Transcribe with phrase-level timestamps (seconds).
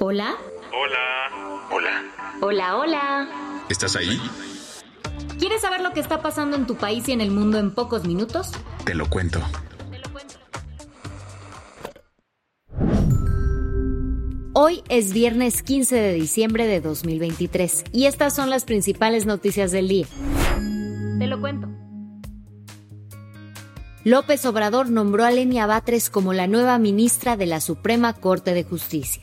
[0.00, 0.36] Hola.
[0.72, 1.66] Hola.
[1.72, 2.04] Hola.
[2.40, 3.64] Hola, hola.
[3.68, 4.20] ¿Estás ahí?
[5.40, 8.04] ¿Quieres saber lo que está pasando en tu país y en el mundo en pocos
[8.04, 8.52] minutos?
[8.84, 9.40] Te lo cuento.
[14.52, 19.88] Hoy es viernes 15 de diciembre de 2023 y estas son las principales noticias del
[19.88, 20.06] día.
[21.18, 21.68] Te lo cuento.
[24.04, 28.62] López Obrador nombró a Lenia Batres como la nueva ministra de la Suprema Corte de
[28.62, 29.22] Justicia.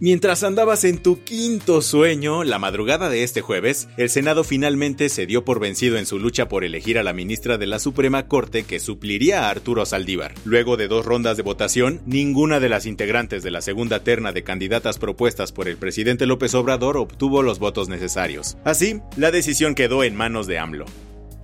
[0.00, 5.24] Mientras andabas en tu quinto sueño, la madrugada de este jueves, el Senado finalmente se
[5.24, 8.64] dio por vencido en su lucha por elegir a la ministra de la Suprema Corte
[8.64, 10.34] que supliría a Arturo Saldívar.
[10.44, 14.42] Luego de dos rondas de votación, ninguna de las integrantes de la segunda terna de
[14.42, 18.56] candidatas propuestas por el presidente López Obrador obtuvo los votos necesarios.
[18.64, 20.86] Así, la decisión quedó en manos de AMLO.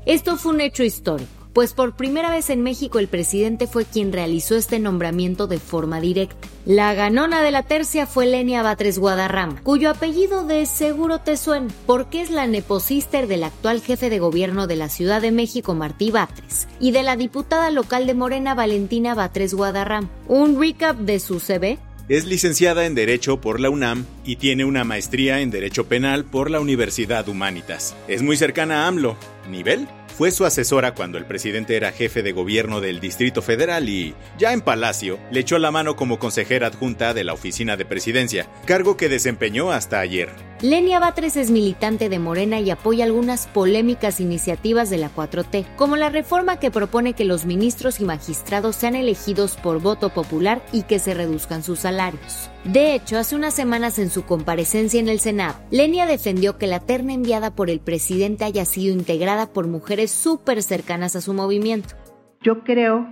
[0.06, 4.12] Esto fue un hecho histórico pues por primera vez en México el presidente fue quien
[4.12, 6.48] realizó este nombramiento de forma directa.
[6.66, 11.68] La ganona de la tercia fue Lenia Batres Guadarrama, cuyo apellido de seguro te suena,
[11.86, 16.10] porque es la neposister del actual jefe de gobierno de la Ciudad de México, Martí
[16.10, 20.08] Batres, y de la diputada local de Morena, Valentina Batres Guadarrama.
[20.28, 21.78] Un recap de su CV
[22.10, 26.50] es licenciada en Derecho por la UNAM y tiene una maestría en Derecho Penal por
[26.50, 27.94] la Universidad Humanitas.
[28.08, 29.16] Es muy cercana a AMLO.
[29.48, 29.86] ¿Nivel?
[30.20, 34.52] Fue su asesora cuando el presidente era jefe de gobierno del Distrito Federal y, ya
[34.52, 38.98] en Palacio, le echó la mano como consejera adjunta de la Oficina de Presidencia, cargo
[38.98, 40.28] que desempeñó hasta ayer.
[40.62, 45.96] Lenia Batres es militante de Morena y apoya algunas polémicas iniciativas de la 4T, como
[45.96, 50.82] la reforma que propone que los ministros y magistrados sean elegidos por voto popular y
[50.82, 52.50] que se reduzcan sus salarios.
[52.64, 56.80] De hecho, hace unas semanas en su comparecencia en el Senado, Lenia defendió que la
[56.80, 61.94] terna enviada por el presidente haya sido integrada por mujeres súper cercanas a su movimiento.
[62.42, 63.08] Yo creo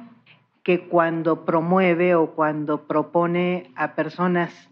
[0.63, 4.68] que cuando promueve o cuando propone a personas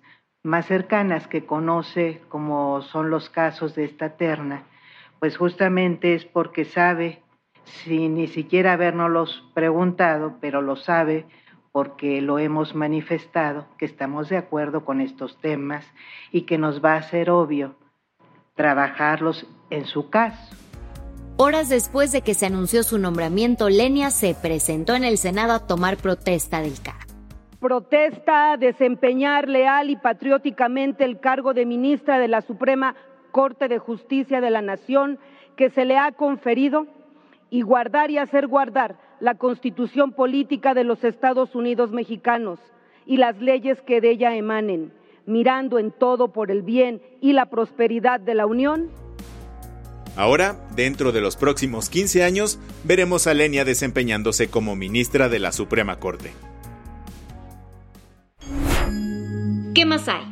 [0.47, 4.65] más cercanas que conoce, como son los casos de esta terna,
[5.19, 7.23] pues justamente es porque sabe,
[7.65, 11.27] sin ni siquiera habernoslos preguntado, pero lo sabe
[11.73, 15.85] porque lo hemos manifestado, que estamos de acuerdo con estos temas
[16.31, 17.75] y que nos va a ser obvio
[18.55, 20.57] trabajarlos en su caso.
[21.39, 25.67] Horas después de que se anunció su nombramiento, Lenia se presentó en el Senado a
[25.67, 27.06] tomar protesta del cargo
[27.67, 32.95] protesta desempeñar leal y patrióticamente el cargo de ministra de la Suprema
[33.33, 35.19] Corte de Justicia de la Nación
[35.57, 36.87] que se le ha conferido
[37.51, 42.61] y guardar y hacer guardar la constitución política de los Estados Unidos mexicanos
[43.05, 44.93] y las leyes que de ella emanen,
[45.27, 48.91] mirando en todo por el bien y la prosperidad de la Unión.
[50.15, 55.51] Ahora, dentro de los próximos 15 años, veremos a Lenia desempeñándose como ministra de la
[55.51, 56.31] Suprema Corte.
[59.77, 60.25] ¿Qué más hay?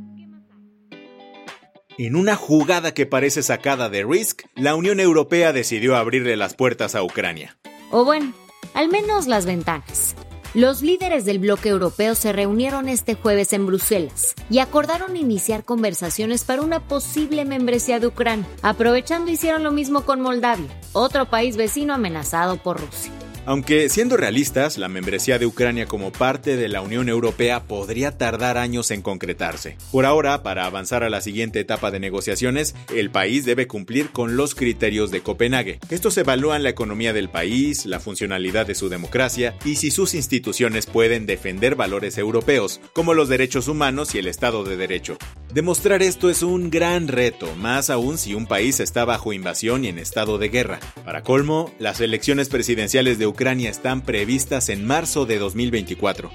[1.99, 6.95] En una jugada que parece sacada de Risk, la Unión Europea decidió abrirle las puertas
[6.95, 7.59] a Ucrania.
[7.91, 8.33] O bueno,
[8.73, 10.17] al menos las ventanas.
[10.55, 16.45] Los líderes del bloque europeo se reunieron este jueves en Bruselas y acordaron iniciar conversaciones
[16.45, 18.47] para una posible membresía de Ucrania.
[18.63, 23.13] Aprovechando hicieron lo mismo con Moldavia, otro país vecino amenazado por Rusia.
[23.47, 28.57] Aunque siendo realistas, la membresía de Ucrania como parte de la Unión Europea podría tardar
[28.57, 29.77] años en concretarse.
[29.93, 34.39] Por ahora, para avanzar a la siguiente etapa de negociaciones, el país debe cumplir con
[34.39, 35.79] los criterios de Copenhague.
[35.91, 40.87] Estos evalúan la economía del país, la funcionalidad de su democracia y si sus instituciones
[40.87, 45.19] pueden defender valores europeos, como los derechos humanos y el Estado de Derecho.
[45.55, 49.89] Demostrar esto es un gran reto, más aún si un país está bajo invasión y
[49.89, 50.81] en estado de guerra.
[51.05, 56.29] Para colmo, las elecciones presidenciales de Ucrania están previstas en marzo de 2024.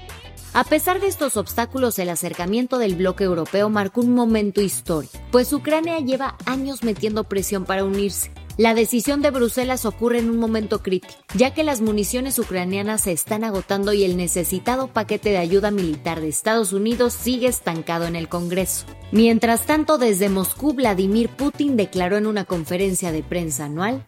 [0.54, 5.52] A pesar de estos obstáculos, el acercamiento del bloque europeo marcó un momento histórico, pues
[5.52, 8.30] Ucrania lleva años metiendo presión para unirse.
[8.60, 13.12] La decisión de Bruselas ocurre en un momento crítico, ya que las municiones ucranianas se
[13.12, 18.16] están agotando y el necesitado paquete de ayuda militar de Estados Unidos sigue estancado en
[18.16, 18.84] el Congreso.
[19.12, 24.04] Mientras tanto, desde Moscú, Vladimir Putin declaró en una conferencia de prensa anual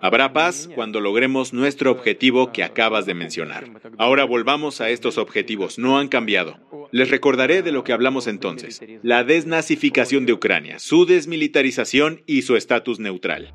[0.00, 3.64] Habrá paz cuando logremos nuestro objetivo que acabas de mencionar.
[3.98, 6.56] Ahora volvamos a estos objetivos, no han cambiado.
[6.90, 12.56] Les recordaré de lo que hablamos entonces, la desnazificación de Ucrania, su desmilitarización y su
[12.56, 13.54] estatus neutral.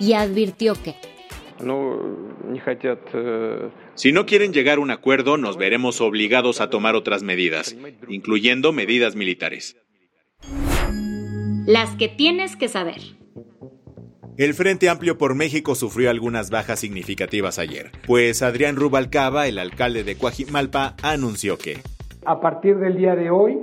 [0.00, 0.96] Y advirtió que
[3.94, 7.76] si no quieren llegar a un acuerdo, nos veremos obligados a tomar otras medidas,
[8.08, 9.76] incluyendo medidas militares.
[11.66, 13.00] Las que tienes que saber.
[14.38, 20.04] El Frente Amplio por México sufrió algunas bajas significativas ayer, pues Adrián Rubalcaba, el alcalde
[20.04, 21.78] de Coajimalpa, anunció que
[22.24, 23.60] a partir del día de hoy,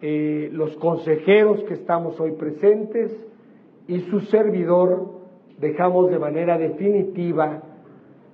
[0.00, 3.12] eh, los consejeros que estamos hoy presentes
[3.86, 5.22] y su servidor
[5.58, 7.62] dejamos de manera definitiva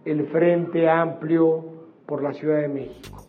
[0.04, 1.64] el Frente Amplio
[2.06, 3.27] por la Ciudad de México.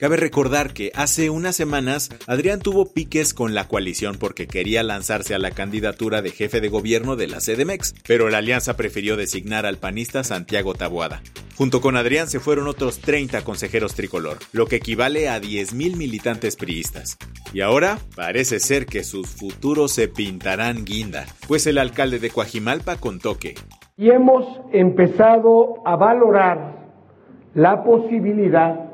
[0.00, 5.34] Cabe recordar que hace unas semanas Adrián tuvo piques con la coalición porque quería lanzarse
[5.34, 9.66] a la candidatura de jefe de gobierno de la CDMEX, pero la alianza prefirió designar
[9.66, 11.20] al panista Santiago Taboada.
[11.54, 16.56] Junto con Adrián se fueron otros 30 consejeros tricolor, lo que equivale a 10.000 militantes
[16.56, 17.18] priistas.
[17.52, 22.96] Y ahora parece ser que sus futuros se pintarán guinda, pues el alcalde de Coajimalpa
[22.96, 23.54] contó que...
[23.98, 26.88] Y hemos empezado a valorar
[27.52, 28.89] la posibilidad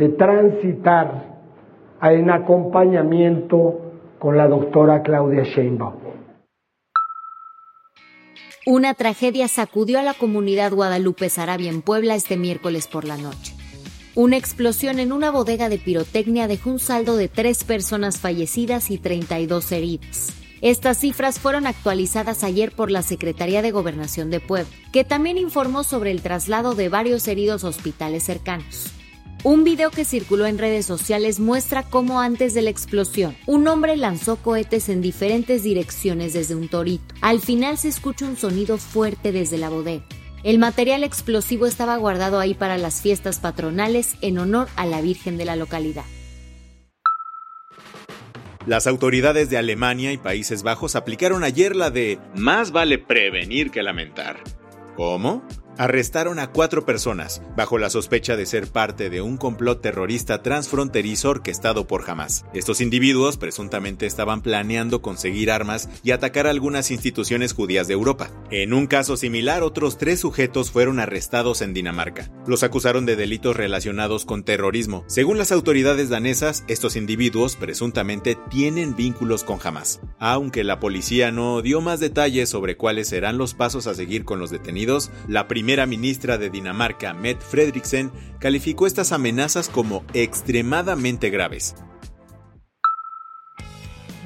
[0.00, 1.38] de transitar
[2.02, 6.00] en acompañamiento con la doctora Claudia Sheinbaum.
[8.66, 13.54] Una tragedia sacudió a la comunidad Guadalupe Sarabia en Puebla este miércoles por la noche.
[14.14, 18.96] Una explosión en una bodega de pirotecnia dejó un saldo de tres personas fallecidas y
[18.96, 20.32] 32 heridas.
[20.62, 25.84] Estas cifras fueron actualizadas ayer por la Secretaría de Gobernación de Puebla, que también informó
[25.84, 28.94] sobre el traslado de varios heridos a hospitales cercanos.
[29.42, 33.96] Un video que circuló en redes sociales muestra cómo antes de la explosión, un hombre
[33.96, 37.14] lanzó cohetes en diferentes direcciones desde un torito.
[37.22, 40.04] Al final se escucha un sonido fuerte desde la bodega.
[40.44, 45.38] El material explosivo estaba guardado ahí para las fiestas patronales en honor a la Virgen
[45.38, 46.04] de la localidad.
[48.66, 53.82] Las autoridades de Alemania y Países Bajos aplicaron ayer la de más vale prevenir que
[53.82, 54.36] lamentar.
[54.96, 55.42] ¿Cómo?
[55.80, 61.30] Arrestaron a cuatro personas bajo la sospecha de ser parte de un complot terrorista transfronterizo
[61.30, 62.44] orquestado por Hamas.
[62.52, 68.30] Estos individuos presuntamente estaban planeando conseguir armas y atacar algunas instituciones judías de Europa.
[68.50, 72.30] En un caso similar, otros tres sujetos fueron arrestados en Dinamarca.
[72.46, 75.04] Los acusaron de delitos relacionados con terrorismo.
[75.06, 80.02] Según las autoridades danesas, estos individuos presuntamente tienen vínculos con Hamas.
[80.18, 84.38] Aunque la policía no dio más detalles sobre cuáles serán los pasos a seguir con
[84.38, 91.30] los detenidos, la primera primera ministra de Dinamarca, Mette Frederiksen, calificó estas amenazas como extremadamente
[91.30, 91.76] graves.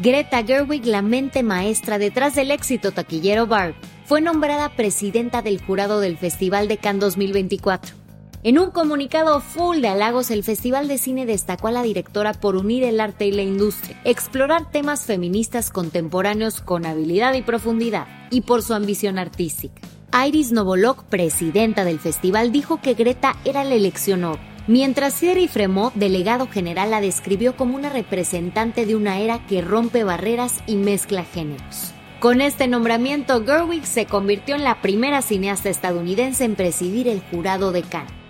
[0.01, 3.75] Greta Gerwig, la mente maestra detrás del éxito taquillero Barb,
[4.07, 8.04] fue nombrada presidenta del jurado del Festival de Cannes 2024.
[8.45, 12.57] En un comunicado full de halagos, el Festival de Cine destacó a la directora por
[12.57, 18.43] unir el arte y la industria, explorar temas feministas contemporáneos con habilidad y profundidad, y
[18.43, 19.81] por su ambición artística.
[20.27, 25.95] Iris Novolok, presidenta del festival, dijo que Greta era la elección obvia, mientras Thierry Fremont,
[25.95, 31.25] delegado general, la describió como una representante de una era que rompe barreras y mezcla
[31.25, 31.95] géneros.
[32.21, 37.73] Con este nombramiento, Gerwig se convirtió en la primera cineasta estadounidense en presidir el jurado
[37.73, 38.24] de Cannes.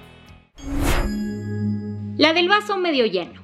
[2.17, 3.43] La del vaso medio lleno.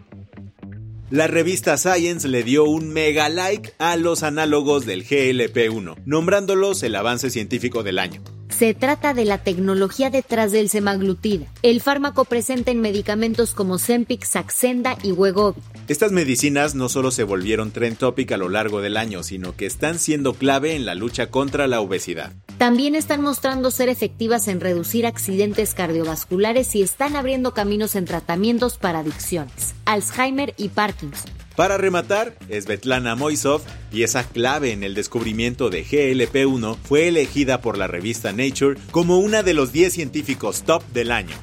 [1.10, 6.94] La revista Science le dio un mega like a los análogos del GLP-1, nombrándolos el
[6.94, 8.22] avance científico del año.
[8.48, 14.22] Se trata de la tecnología detrás del semaglutida, el fármaco presente en medicamentos como Zempic,
[14.22, 15.60] Saxenda y Wegovy.
[15.88, 19.66] Estas medicinas no solo se volvieron trend topic a lo largo del año, sino que
[19.66, 22.32] están siendo clave en la lucha contra la obesidad.
[22.60, 28.76] También están mostrando ser efectivas en reducir accidentes cardiovasculares y están abriendo caminos en tratamientos
[28.76, 31.30] para adicciones, Alzheimer y Parkinson.
[31.56, 37.86] Para rematar, Svetlana Moisov, pieza clave en el descubrimiento de GLP-1, fue elegida por la
[37.86, 41.36] revista Nature como una de los 10 científicos top del año.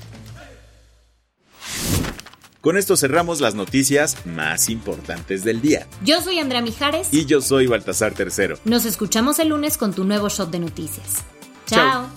[2.67, 5.87] Con esto cerramos las noticias más importantes del día.
[6.03, 7.13] Yo soy Andrea Mijares.
[7.13, 8.59] Y yo soy Baltasar Tercero.
[8.65, 11.23] Nos escuchamos el lunes con tu nuevo shot de noticias.
[11.65, 12.09] Chao.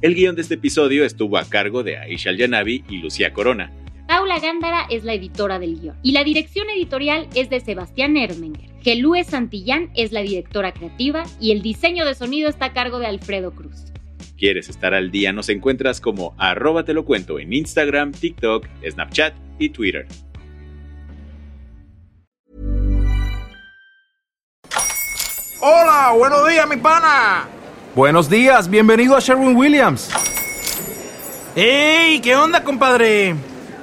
[0.00, 3.72] El guion de este episodio estuvo a cargo de Aisha Yanavi y Lucía Corona.
[4.38, 8.70] Gándara es la editora del guion y la dirección editorial es de Sebastián Ermenger.
[8.82, 13.06] Gelúe Santillán es la directora creativa y el diseño de sonido está a cargo de
[13.06, 13.92] Alfredo Cruz.
[14.36, 15.32] ¿Quieres estar al día?
[15.32, 20.06] Nos encuentras como arroba te lo cuento en Instagram, TikTok, Snapchat y Twitter.
[25.60, 27.48] Hola, buenos días, mi pana.
[27.96, 30.08] Buenos días, bienvenido a Sherwin Williams.
[31.56, 32.20] ¡Ey!
[32.20, 33.34] ¿Qué onda, compadre?